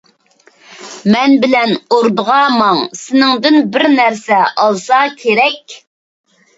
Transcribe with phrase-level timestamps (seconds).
[1.15, 5.83] مەن بىلەن ئوردىغا ماڭ، سېنىڭدىن بىر نەرسە ئالسا كېرەك.